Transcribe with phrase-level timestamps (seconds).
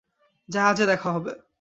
[0.49, 1.31] জাহাজে দেখা হবে।